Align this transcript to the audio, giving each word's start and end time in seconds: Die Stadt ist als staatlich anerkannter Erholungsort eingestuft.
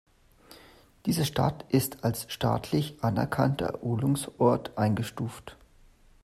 Die 1.05 1.13
Stadt 1.13 1.63
ist 1.69 2.03
als 2.03 2.25
staatlich 2.33 3.03
anerkannter 3.03 3.67
Erholungsort 3.67 4.75
eingestuft. 4.75 5.57